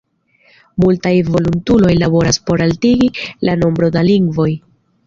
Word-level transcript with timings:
Multaj 0.85 1.11
volontuloj 1.27 1.91
laboras 1.99 2.43
por 2.49 2.67
altigi 2.69 3.13
la 3.49 3.57
nombron 3.67 3.97
da 3.99 4.09
lingvoj. 4.13 4.53